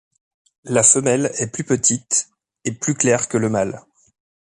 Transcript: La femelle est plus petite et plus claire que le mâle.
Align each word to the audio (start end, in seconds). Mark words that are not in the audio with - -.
La 0.63 0.81
femelle 0.81 1.31
est 1.37 1.45
plus 1.53 1.63
petite 1.63 2.31
et 2.65 2.71
plus 2.71 2.95
claire 2.95 3.27
que 3.27 3.37
le 3.37 3.49
mâle. 3.49 3.83